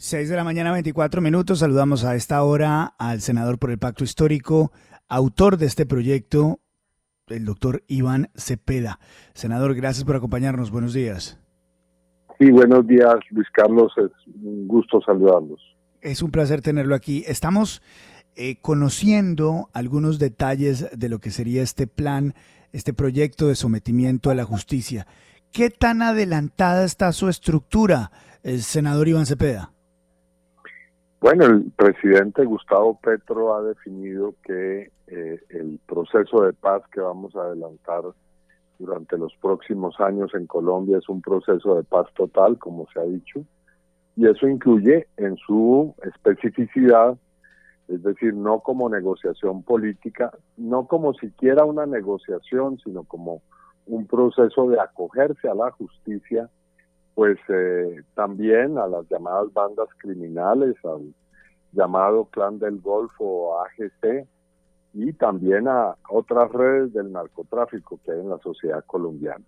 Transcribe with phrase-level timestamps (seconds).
[0.00, 1.58] 6 de la mañana, 24 minutos.
[1.58, 4.72] Saludamos a esta hora al senador por el Pacto Histórico,
[5.10, 6.60] autor de este proyecto,
[7.26, 8.98] el doctor Iván Cepeda.
[9.34, 10.70] Senador, gracias por acompañarnos.
[10.70, 11.38] Buenos días.
[12.38, 13.92] Sí, buenos días, Luis Carlos.
[13.98, 14.10] Es
[14.42, 15.60] un gusto saludarlos.
[16.00, 17.22] Es un placer tenerlo aquí.
[17.26, 17.82] Estamos
[18.36, 22.32] eh, conociendo algunos detalles de lo que sería este plan,
[22.72, 25.06] este proyecto de sometimiento a la justicia.
[25.52, 28.12] ¿Qué tan adelantada está su estructura,
[28.42, 29.74] el senador Iván Cepeda?
[31.20, 37.36] Bueno, el presidente Gustavo Petro ha definido que eh, el proceso de paz que vamos
[37.36, 38.04] a adelantar
[38.78, 43.04] durante los próximos años en Colombia es un proceso de paz total, como se ha
[43.04, 43.44] dicho,
[44.16, 47.18] y eso incluye en su especificidad,
[47.88, 53.42] es decir, no como negociación política, no como siquiera una negociación, sino como
[53.84, 56.48] un proceso de acogerse a la justicia,
[57.14, 61.14] pues eh, también a las llamadas bandas criminales, al
[61.72, 64.26] llamado Clan del Golfo AGC,
[64.92, 69.44] y también a otras redes del narcotráfico que hay en la sociedad colombiana.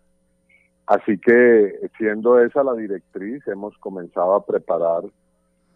[0.86, 5.04] Así que, siendo esa la directriz, hemos comenzado a preparar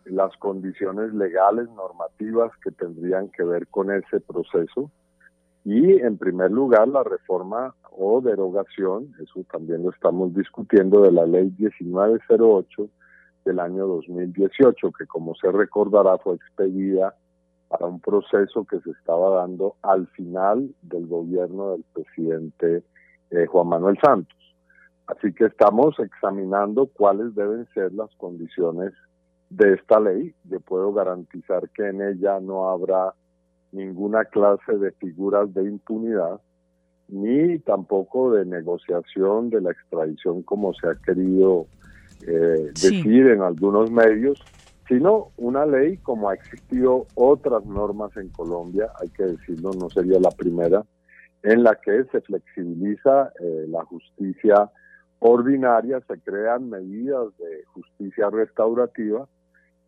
[0.04, 4.90] las condiciones legales, normativas que tendrían que ver con ese proceso.
[5.68, 11.26] Y, en primer lugar, la reforma o derogación, eso también lo estamos discutiendo, de la
[11.26, 12.88] ley 1908
[13.44, 17.16] del año 2018, que como se recordará fue expedida
[17.66, 22.84] para un proceso que se estaba dando al final del gobierno del presidente
[23.32, 24.38] eh, Juan Manuel Santos.
[25.08, 28.92] Así que estamos examinando cuáles deben ser las condiciones
[29.50, 30.32] de esta ley.
[30.44, 33.14] Yo puedo garantizar que en ella no habrá
[33.76, 36.40] ninguna clase de figuras de impunidad,
[37.08, 41.66] ni tampoco de negociación de la extradición como se ha querido
[42.26, 44.42] eh, decir en algunos medios,
[44.88, 50.18] sino una ley como ha existido otras normas en Colombia, hay que decirlo, no sería
[50.18, 50.84] la primera,
[51.42, 54.70] en la que se flexibiliza eh, la justicia
[55.18, 59.28] ordinaria, se crean medidas de justicia restaurativa,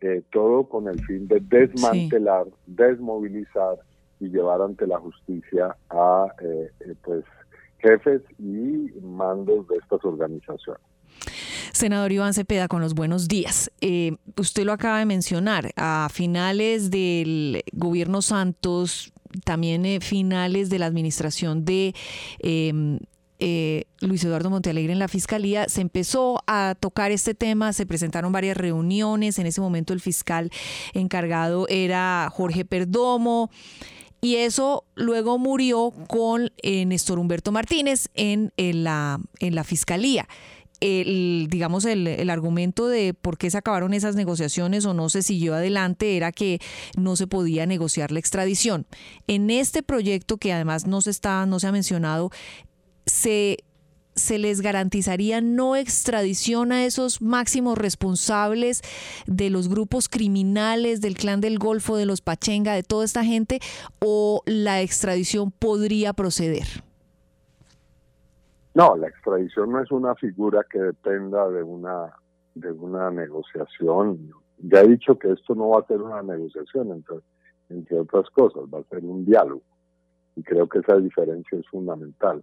[0.01, 3.77] eh, todo con el fin de desmantelar, desmovilizar
[4.21, 7.25] y llevar ante la justicia a eh, pues
[7.79, 10.83] jefes y mandos de estas organizaciones.
[11.73, 13.71] Senador Iván Cepeda, con los buenos días.
[13.81, 19.13] Eh, usted lo acaba de mencionar, a finales del gobierno Santos,
[19.45, 21.95] también eh, finales de la administración de...
[22.41, 22.99] Em,
[23.39, 28.33] eh, Luis Eduardo Montealegre en la Fiscalía, se empezó a tocar este tema, se presentaron
[28.33, 30.51] varias reuniones, en ese momento el fiscal
[30.95, 33.51] encargado era Jorge Perdomo,
[34.21, 40.27] y eso luego murió con Néstor Humberto Martínez en, la, en la Fiscalía
[40.81, 45.23] el, digamos, el, el, argumento de por qué se acabaron esas negociaciones o no se
[45.23, 46.61] siguió adelante era que
[46.97, 48.87] no se podía negociar la extradición.
[49.27, 52.31] En este proyecto, que además no se, está, no se ha mencionado,
[53.09, 53.59] se,
[54.15, 58.83] se les garantizaría no extradición a esos máximos responsables
[59.27, 63.61] de los grupos criminales, del clan del Golfo, de los Pachenga, de toda esta gente,
[64.01, 66.67] o la extradición podría proceder.
[68.75, 72.15] No, la extradición no es una figura que dependa de una
[72.55, 74.31] de una negociación.
[74.59, 77.17] Ya he dicho que esto no va a ser una negociación, entre,
[77.69, 79.63] entre otras cosas, va a ser un diálogo.
[80.37, 82.43] Y creo que esa diferencia es fundamental.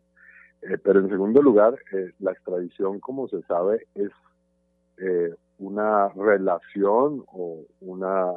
[0.67, 4.09] Eh, pero en segundo lugar, eh, la extradición, como se sabe, es
[4.97, 8.31] eh, una relación o una,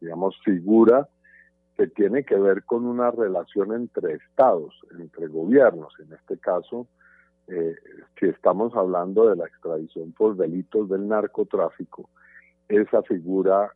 [0.00, 1.08] digamos, figura
[1.76, 5.94] que tiene que ver con una relación entre estados, entre gobiernos.
[6.00, 6.86] En este caso,
[7.48, 7.74] eh,
[8.20, 12.10] si estamos hablando de la extradición por delitos del narcotráfico,
[12.68, 13.70] esa figura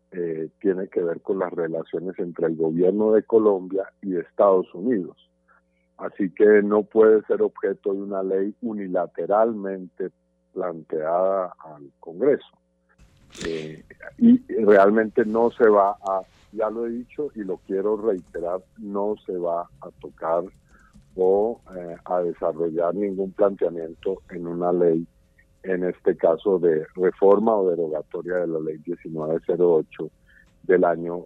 [0.60, 5.28] tiene que ver con las relaciones entre el gobierno de Colombia y Estados Unidos.
[5.98, 10.10] Así que no puede ser objeto de una ley unilateralmente
[10.52, 12.46] planteada al Congreso.
[13.44, 13.84] Eh,
[14.16, 16.22] y realmente no se va a,
[16.52, 20.44] ya lo he dicho y lo quiero reiterar, no se va a tocar
[21.16, 25.06] o eh, a desarrollar ningún planteamiento en una ley
[25.64, 30.10] en este caso de reforma o derogatoria de la ley 1908
[30.62, 31.24] del año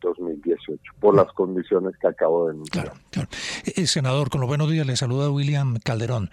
[0.00, 2.92] 2018, eh, por las condiciones que acabo de enunciar.
[3.10, 3.28] Claro,
[3.64, 6.30] eh, senador, con los buenos días, le saluda William Calderón.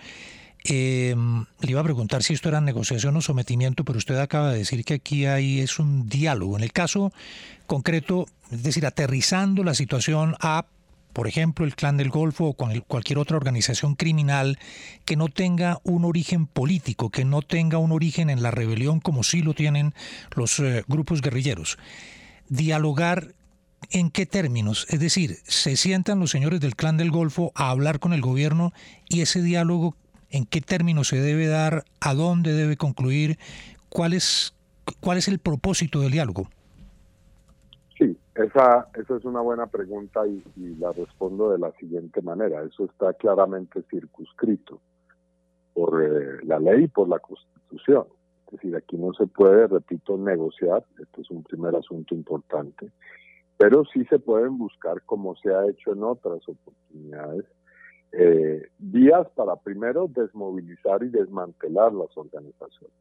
[0.68, 1.16] Eh,
[1.62, 4.84] le iba a preguntar si esto era negociación o sometimiento, pero usted acaba de decir
[4.84, 6.58] que aquí hay es un diálogo.
[6.58, 7.12] En el caso
[7.68, 10.66] concreto, es decir, aterrizando la situación a
[11.16, 14.60] por ejemplo, el Clan del Golfo o cualquier otra organización criminal
[15.06, 19.24] que no tenga un origen político, que no tenga un origen en la rebelión como
[19.24, 19.94] sí lo tienen
[20.36, 21.78] los eh, grupos guerrilleros.
[22.50, 23.34] Dialogar
[23.92, 28.00] en qué términos, es decir, se sientan los señores del Clan del Golfo a hablar
[28.00, 28.72] con el gobierno
[29.08, 29.96] y ese diálogo
[30.30, 33.38] en qué términos se debe dar, a dónde debe concluir,
[33.90, 34.56] cuál es,
[35.00, 36.48] cuál es el propósito del diálogo.
[38.36, 40.44] Esa, esa es una buena pregunta y,
[40.76, 42.64] la respondo de la siguiente manera.
[42.64, 44.82] Eso está claramente circunscrito
[45.74, 48.06] por eh, la ley y por la Constitución.
[48.48, 50.84] Es decir, aquí no se puede, repito, negociar.
[51.02, 52.92] Esto es un primer asunto importante.
[53.58, 57.46] Pero sí se pueden buscar, como se ha hecho en otras oportunidades,
[58.12, 62.94] eh, vías para primero desmovilizar y desmantelar las organizaciones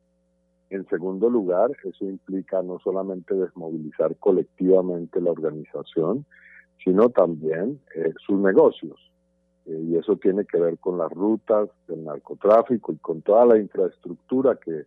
[0.74, 6.26] en segundo lugar, eso implica no solamente desmovilizar colectivamente la organización,
[6.82, 8.98] sino también eh, sus negocios.
[9.66, 13.58] Eh, y eso tiene que ver con las rutas del narcotráfico y con toda la
[13.58, 14.84] infraestructura que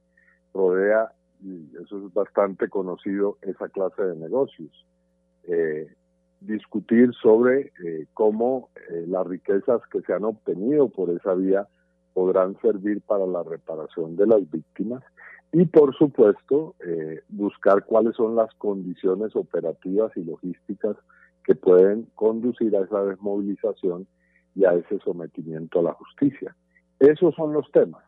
[0.57, 1.11] rodea,
[1.41, 4.85] y eso es bastante conocido, esa clase de negocios.
[5.43, 5.87] Eh,
[6.41, 7.71] discutir sobre
[8.13, 8.69] cómo
[9.07, 11.67] las riquezas que se han obtenido por esa vía
[12.13, 15.03] podrán servir para la reparación de las víctimas
[15.51, 20.97] y por supuesto eh, buscar cuáles son las condiciones operativas y logísticas
[21.43, 24.07] que pueden conducir a esa desmovilización
[24.55, 26.55] y a ese sometimiento a la justicia.
[26.99, 28.03] Esos son los temas.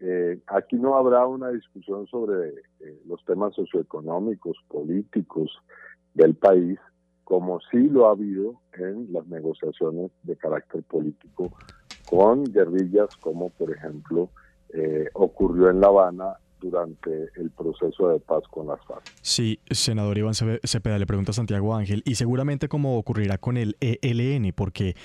[0.00, 2.50] Eh, aquí no habrá una discusión sobre
[2.80, 5.50] eh, los temas socioeconómicos, políticos
[6.14, 6.78] del país,
[7.24, 11.52] como sí lo ha habido en las negociaciones de carácter político
[12.04, 14.30] con guerrillas como por ejemplo
[15.14, 19.02] ocurrió en La Habana durante el proceso de paz con las FARC.
[19.20, 23.76] Sí, senador Iván Cepeda, le pregunta a Santiago Ángel, y seguramente como ocurrirá con el
[23.80, 24.96] ELN, porque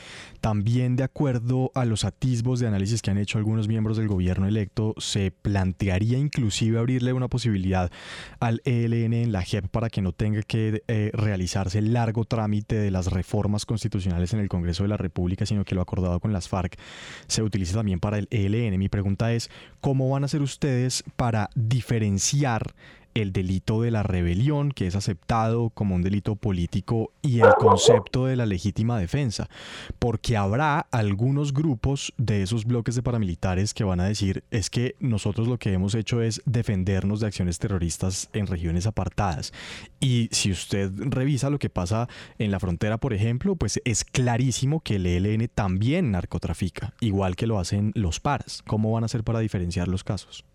[0.41, 4.47] también de acuerdo a los atisbos de análisis que han hecho algunos miembros del gobierno
[4.47, 7.91] electo, se plantearía inclusive abrirle una posibilidad
[8.39, 12.75] al ELN en la JEP para que no tenga que eh, realizarse el largo trámite
[12.75, 16.33] de las reformas constitucionales en el Congreso de la República, sino que lo acordado con
[16.33, 16.77] las FARC
[17.27, 18.77] se utilice también para el ELN.
[18.77, 19.49] Mi pregunta es,
[19.81, 22.73] ¿cómo van a hacer ustedes para diferenciar
[23.13, 28.25] el delito de la rebelión, que es aceptado como un delito político, y el concepto
[28.25, 29.49] de la legítima defensa,
[29.99, 34.95] porque habrá algunos grupos de esos bloques de paramilitares que van a decir es que
[34.99, 39.53] nosotros lo que hemos hecho es defendernos de acciones terroristas en regiones apartadas.
[39.99, 42.07] Y si usted revisa lo que pasa
[42.39, 47.47] en la frontera, por ejemplo, pues es clarísimo que el ELN también narcotrafica, igual que
[47.47, 48.63] lo hacen los paras.
[48.65, 50.45] ¿Cómo van a hacer para diferenciar los casos?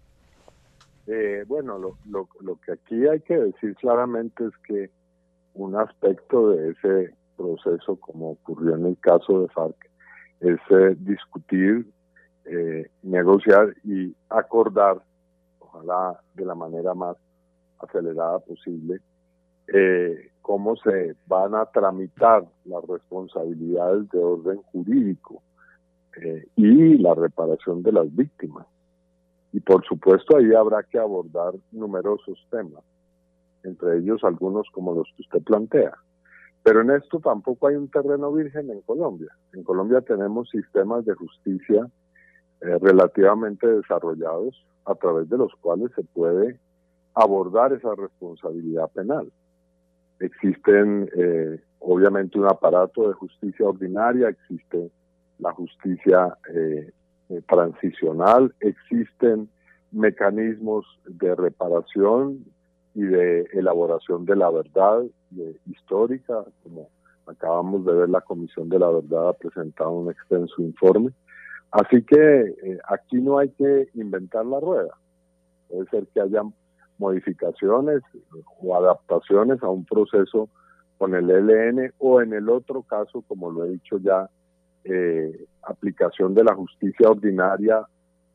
[1.10, 4.90] Eh, bueno, lo, lo, lo, que aquí hay que decir claramente es que
[5.54, 9.90] un aspecto de ese proceso, como ocurrió en el caso de FARC,
[10.40, 11.90] es eh, discutir,
[12.44, 15.00] eh, negociar y acordar,
[15.60, 17.16] ojalá de la manera más
[17.78, 19.00] acelerada posible,
[20.42, 25.42] cómo se van a tramitar las responsabilidades de orden jurídico
[26.56, 28.66] y la reparación de las víctimas.
[29.52, 32.84] Y por supuesto ahí habrá que abordar numerosos temas,
[33.62, 35.94] entre ellos algunos como los que usted plantea.
[36.62, 39.32] Pero en esto tampoco hay un terreno virgen en Colombia.
[39.54, 41.88] En Colombia tenemos sistemas de justicia
[42.60, 46.58] eh, relativamente desarrollados a través de los cuales se puede
[47.14, 49.30] abordar esa responsabilidad penal.
[50.20, 54.90] Existen eh, obviamente un aparato de justicia ordinaria, existe
[55.38, 56.92] la justicia eh,
[57.30, 59.48] eh, transicional, existen
[59.90, 62.44] mecanismos de reparación
[62.94, 65.02] y de elaboración de la verdad
[65.66, 66.88] histórica, como
[67.26, 71.10] acabamos de ver la Comisión de la Verdad ha presentado un extenso informe.
[71.70, 74.96] Así que eh, aquí no hay que inventar la rueda.
[75.68, 76.54] Puede ser que hayan
[76.96, 78.02] modificaciones
[78.60, 80.48] o adaptaciones a un proceso
[80.96, 84.28] con el ELN o en el otro caso, como lo he dicho ya,
[84.88, 87.86] eh, aplicación de la justicia ordinaria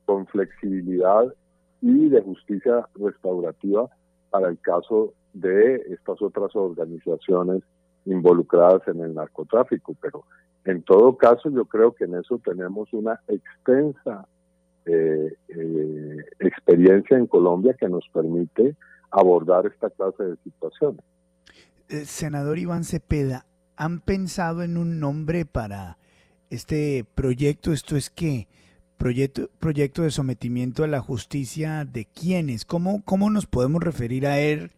[0.06, 1.34] con flexibilidad
[1.82, 3.90] y de justicia restaurativa
[4.30, 7.64] para el caso de estas otras organizaciones
[8.06, 9.96] involucradas en el narcotráfico.
[10.00, 10.26] Pero
[10.66, 14.28] en todo caso, yo creo que en eso tenemos una extensa
[14.86, 18.76] eh, eh, experiencia en Colombia que nos permite
[19.12, 21.02] abordar esta clase de situaciones.
[21.90, 23.46] Eh, senador Iván Cepeda,
[23.76, 25.98] ¿han pensado en un nombre para
[26.54, 27.72] este proyecto?
[27.72, 28.48] ¿Esto es qué?
[28.98, 32.64] Proyecto, proyecto de sometimiento a la justicia de quiénes?
[32.64, 34.72] ¿Cómo, cómo nos podemos referir a él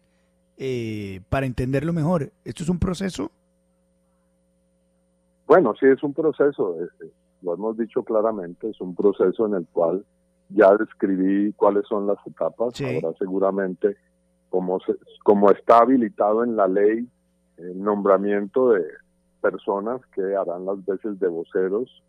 [1.28, 2.32] para entenderlo mejor?
[2.44, 3.30] ¿Esto es un proceso?
[5.46, 6.76] Bueno, sí, es un proceso,
[7.42, 10.04] lo hemos dicho claramente, es un proceso en el cual
[10.48, 13.96] ya describí cuáles son las etapas, ahora seguramente
[14.50, 14.80] como,
[15.22, 17.06] como está habilitado en la ley
[17.58, 18.82] el nombramiento de
[19.50, 22.02] personas que harán las veces de voceros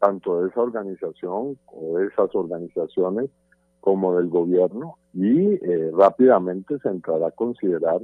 [0.00, 3.30] tanto de esa organización o de esas organizaciones
[3.80, 8.00] como del gobierno y eh, rápidamente se entrará a considerar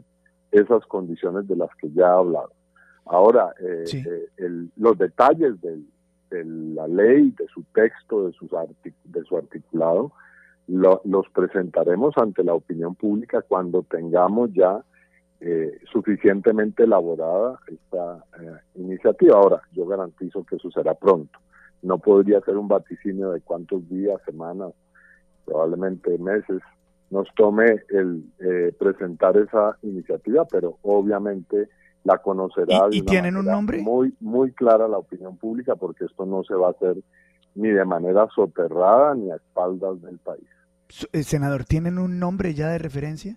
[0.51, 2.53] esas condiciones de las que ya he hablado.
[3.05, 3.85] Ahora, eh,
[4.39, 5.79] eh, los detalles de
[6.45, 8.51] la ley, de su texto, de, sus
[9.05, 10.13] de su articulado,
[10.69, 14.85] los presentaremos ante la opinión pública cuando tengamos ya
[15.41, 18.25] eh, suficientemente elaborada esta
[18.75, 19.37] iniciativa.
[19.37, 21.39] Ahora, yo garantizo que eso será pronto.
[21.83, 24.73] No podría ser un vaticinio de cuántos días, semanas,
[25.45, 26.61] probablemente meses
[27.11, 28.25] nos tome el
[28.79, 31.69] presentar esa iniciativa, pero obviamente
[32.05, 32.89] la conocerá.
[32.91, 33.83] ¿Y, tienen un nombre?
[33.83, 36.97] Muy, muy clara la opinión pública porque esto no se va a hacer
[37.55, 40.47] ni de manera soterrada ni a espaldas del país.
[41.13, 43.37] Eh, senador, ¿tienen un nombre ya de referencia?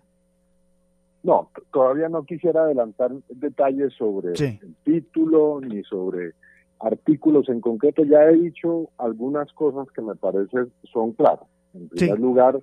[1.24, 6.34] No, todavía no quisiera adelantar detalles sobre el título ni sobre
[6.80, 8.04] artículos en concreto.
[8.04, 11.48] Ya he dicho algunas cosas que me parece son claras.
[11.74, 12.60] En primer lugar,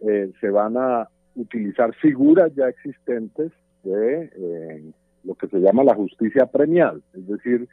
[0.00, 3.52] eh, se van a utilizar figuras ya existentes
[3.82, 4.92] de eh,
[5.24, 7.68] lo que se llama la justicia premial, es decir,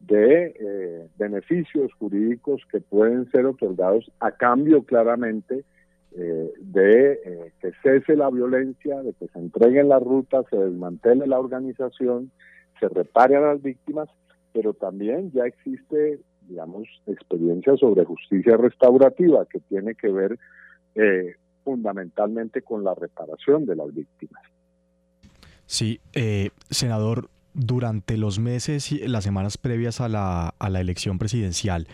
[0.00, 5.64] de eh, beneficios jurídicos que pueden ser otorgados a cambio claramente
[6.16, 11.26] eh, de eh, que cese la violencia, de que se entreguen las rutas, se desmantele
[11.26, 12.30] la organización,
[12.80, 14.08] se repare a las víctimas,
[14.52, 20.38] pero también ya existe, digamos, experiencia sobre justicia restaurativa que tiene que ver
[21.64, 24.42] fundamentalmente con la reparación de las víctimas.
[25.66, 31.18] Sí, eh, senador, durante los meses y las semanas previas a la, a la elección
[31.18, 31.86] presidencial,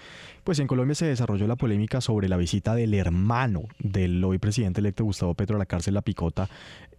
[0.48, 4.80] pues en Colombia se desarrolló la polémica sobre la visita del hermano del hoy presidente
[4.80, 6.48] electo Gustavo Petro a la cárcel La Picota,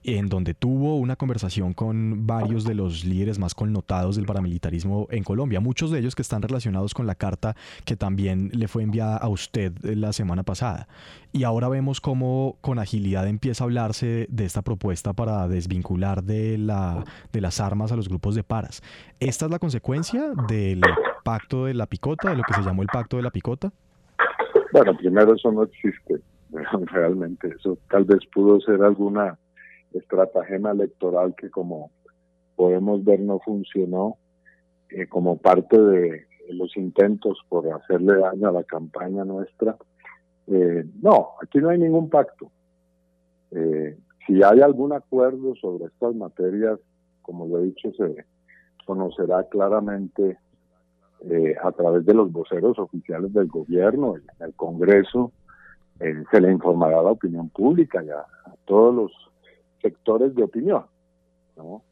[0.04, 5.24] en donde tuvo una conversación con varios de los líderes más connotados del paramilitarismo en
[5.24, 9.18] Colombia, muchos de ellos que están relacionados con la carta que también le fue enviada
[9.18, 10.88] a usted la semana pasada.
[11.32, 16.60] Y ahora vemos cómo con agilidad empieza a hablarse de esta propuesta para desvincular de,
[16.60, 17.04] la,
[17.34, 18.84] de las armas a los grupos de paras.
[19.20, 20.82] ¿Esta es la consecuencia del
[21.24, 23.72] pacto de la picota, de lo que se llamó el pacto de la picota?
[24.72, 26.22] Bueno, primero eso no existe
[26.92, 27.50] realmente.
[27.50, 29.38] Eso tal vez pudo ser alguna
[29.94, 31.92] estratagema electoral que como
[32.56, 34.18] podemos ver no funcionó
[34.90, 39.78] eh, como parte de los intentos por hacerle daño a la campaña nuestra.
[40.48, 42.52] Eh, no, aquí no hay ningún pacto.
[43.52, 46.80] Eh, si hay algún acuerdo sobre estas materias,
[47.22, 48.26] como lo he dicho, se
[48.86, 50.38] conocerá claramente
[51.62, 55.32] a través de los voceros oficiales del gobierno, en el Congreso,
[56.00, 58.26] se le informará a la opinión pública y a
[58.66, 59.12] todos los
[59.82, 60.86] sectores de opinión,
[61.58, 61.84] ¿no?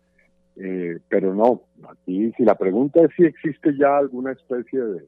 [0.59, 5.07] Eh, pero no, aquí si la pregunta es si existe ya alguna especie de,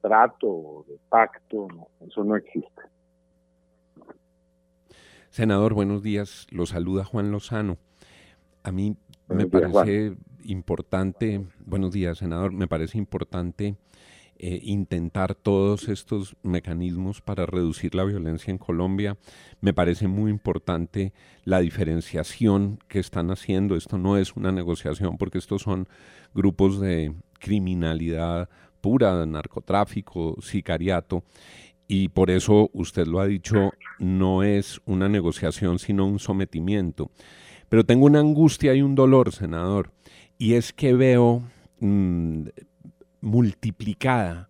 [0.00, 2.82] trato o de pacto, no, eso no existe.
[5.28, 6.46] Senador, buenos días.
[6.50, 7.76] Lo saluda Juan Lozano.
[8.64, 8.96] A mí
[9.28, 13.76] me parece importante, buenos días, senador, me parece importante
[14.44, 19.16] eh, intentar todos estos mecanismos para reducir la violencia en Colombia.
[19.60, 21.12] Me parece muy importante
[21.44, 23.76] la diferenciación que están haciendo.
[23.76, 25.86] Esto no es una negociación porque estos son
[26.34, 28.48] grupos de criminalidad
[28.80, 31.22] pura, narcotráfico, sicariato.
[31.86, 33.70] Y por eso usted lo ha dicho,
[34.00, 37.12] no es una negociación, sino un sometimiento.
[37.68, 39.92] Pero tengo una angustia y un dolor, senador,
[40.42, 41.44] y es que veo
[41.78, 42.46] mm,
[43.20, 44.48] multiplicada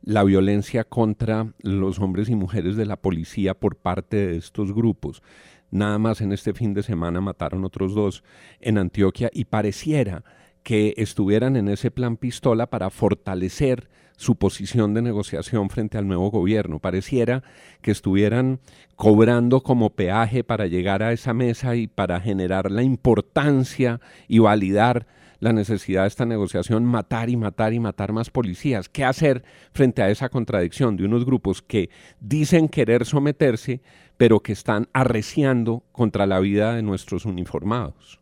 [0.00, 5.22] la violencia contra los hombres y mujeres de la policía por parte de estos grupos.
[5.70, 8.24] Nada más en este fin de semana mataron otros dos
[8.58, 10.24] en Antioquia y pareciera
[10.62, 16.30] que estuvieran en ese plan pistola para fortalecer su posición de negociación frente al nuevo
[16.30, 16.78] gobierno.
[16.78, 17.42] Pareciera
[17.82, 18.60] que estuvieran
[18.96, 25.06] cobrando como peaje para llegar a esa mesa y para generar la importancia y validar
[25.44, 28.88] la necesidad de esta negociación, matar y matar y matar más policías.
[28.88, 33.82] ¿Qué hacer frente a esa contradicción de unos grupos que dicen querer someterse,
[34.16, 38.18] pero que están arreciando contra la vida de nuestros uniformados?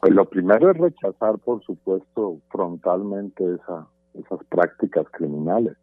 [0.00, 5.78] Pues lo primero es rechazar, por supuesto, frontalmente esa, esas prácticas criminales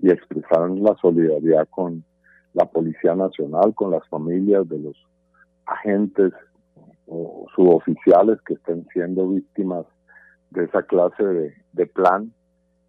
[0.00, 2.02] y expresar la solidaridad con
[2.54, 4.96] la Policía Nacional, con las familias de los
[5.64, 6.32] agentes
[7.06, 9.86] o suboficiales que estén siendo víctimas
[10.50, 11.24] de esa clase
[11.72, 12.32] de, plan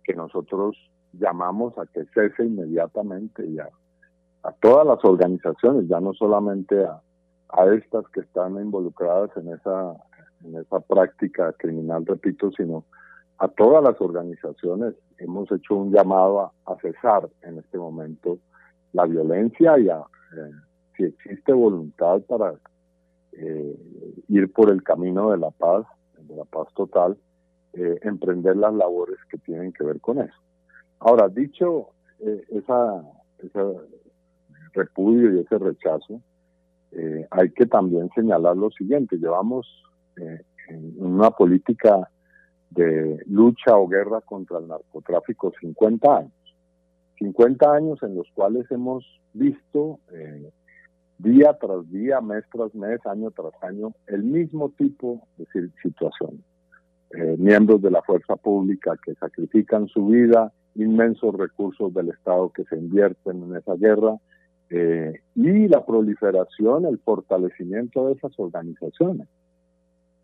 [0.04, 0.78] que nosotros
[1.14, 3.70] llamamos a que cese inmediatamente y a,
[4.62, 7.02] todas las organizaciones, ya no solamente a,
[7.50, 9.94] a estas que están involucradas en esa,
[10.46, 12.86] en esa práctica criminal, repito, sino
[13.40, 14.96] a todas las organizaciones.
[15.18, 18.40] Hemos hecho un llamado a, cesar en este momento
[18.94, 20.52] la violencia y a, eh,
[20.96, 22.54] si existe voluntad para
[23.38, 23.78] eh,
[24.28, 25.86] ir por el camino de la paz,
[26.20, 27.18] de la paz total,
[27.74, 30.38] eh, emprender las labores que tienen que ver con eso.
[31.00, 31.90] Ahora, dicho
[32.20, 33.04] eh, esa,
[33.40, 33.62] ese
[34.74, 36.22] repudio y ese rechazo,
[37.30, 39.68] hay que también señalar lo siguiente, llevamos
[40.16, 42.10] en una política
[42.72, 46.32] de lucha o guerra contra el narcotráfico 50 años.
[47.20, 50.52] 50 años en los cuales hemos visto eh,
[51.18, 56.44] día tras día, mes tras mes, año tras año, el mismo tipo de situación.
[57.12, 62.66] Eh, miembros de la fuerza pública que sacrifican su vida, inmensos recursos del Estado que
[62.66, 64.18] se invierten en esa guerra,
[64.70, 69.28] eh, y la proliferación, el fortalecimiento de esas organizaciones.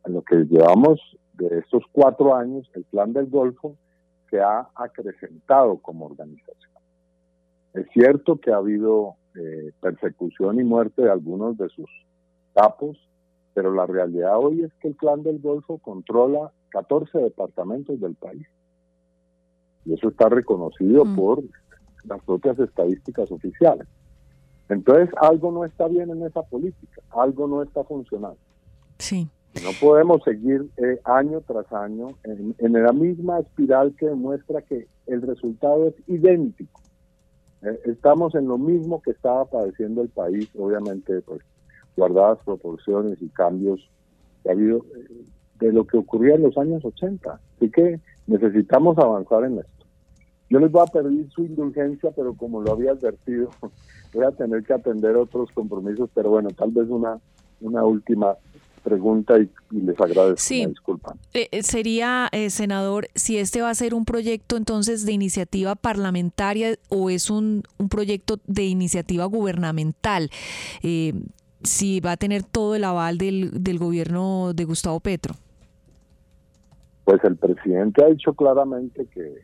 [0.05, 1.00] En lo que llevamos
[1.33, 3.77] de estos cuatro años, el Plan del Golfo
[4.29, 6.72] se ha acrecentado como organización.
[7.74, 11.89] Es cierto que ha habido eh, persecución y muerte de algunos de sus
[12.53, 12.98] capos,
[13.53, 18.48] pero la realidad hoy es que el Clan del Golfo controla 14 departamentos del país.
[19.85, 21.15] Y eso está reconocido mm.
[21.15, 21.43] por
[22.05, 23.87] las propias estadísticas oficiales.
[24.69, 28.37] Entonces, algo no está bien en esa política, algo no está funcionando.
[28.98, 29.27] Sí.
[29.63, 34.87] No podemos seguir eh, año tras año en, en, la misma espiral que demuestra que
[35.05, 36.81] el resultado es idéntico.
[37.63, 41.41] Eh, estamos en lo mismo que estaba padeciendo el país, obviamente, pues
[41.95, 43.89] guardadas proporciones y cambios
[44.41, 45.25] que ha habido eh,
[45.59, 47.39] de lo que ocurría en los años 80.
[47.55, 49.85] Así que necesitamos avanzar en esto.
[50.49, 53.49] Yo les voy a pedir su indulgencia, pero como lo había advertido,
[54.13, 57.19] voy a tener que atender otros compromisos, pero bueno, tal vez una,
[57.61, 58.35] una última
[58.83, 60.37] pregunta y, les agradezco.
[60.37, 60.65] Sí.
[60.65, 61.15] Disculpa.
[61.33, 65.75] Eh, eh, sería, eh, senador, si este va a ser un proyecto entonces de iniciativa
[65.75, 70.29] parlamentaria o es un, un proyecto de iniciativa gubernamental.
[71.63, 75.35] si va a tener todo el aval del, del gobierno de Gustavo Petro.
[77.05, 79.43] Pues el presidente ha dicho claramente que,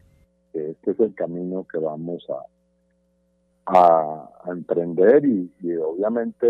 [0.54, 6.48] este es el camino que vamos a, a, emprender y, y obviamente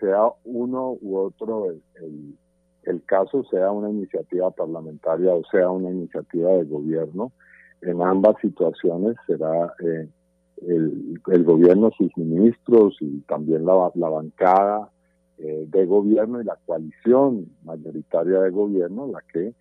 [0.00, 2.36] sea uno u otro el,
[2.82, 7.32] el, caso, sea una iniciativa parlamentaria o sea una iniciativa de gobierno,
[7.82, 10.08] en ambas situaciones será eh,
[10.62, 14.90] el, el, gobierno, sus ministros y también la, la bancada
[15.38, 19.54] eh, de gobierno y la coalición mayoritaria de gobierno la que eh,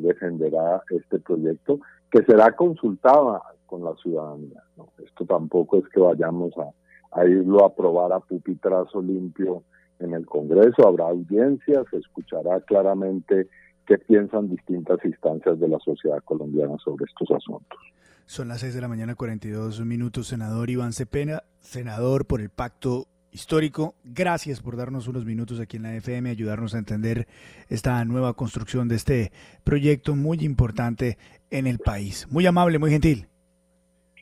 [0.00, 4.62] defenderá este proyecto que será consultada con la ciudadanía.
[5.04, 6.70] Esto tampoco es que vayamos a,
[7.12, 9.62] a irlo a aprobar a pupitrazo limpio
[9.98, 13.48] en el Congreso, habrá audiencias, se escuchará claramente
[13.86, 17.78] qué piensan distintas instancias de la sociedad colombiana sobre estos asuntos.
[18.26, 20.26] Son las 6 de la mañana, 42 minutos.
[20.26, 23.94] Senador Iván Cepena, senador por el pacto histórico.
[24.02, 27.28] Gracias por darnos unos minutos aquí en la FM, ayudarnos a entender
[27.68, 31.18] esta nueva construcción de este proyecto muy importante
[31.50, 32.26] en el país.
[32.30, 33.28] Muy amable, muy gentil.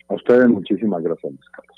[0.09, 1.74] A ustedes muchísimas gracias, Carlos.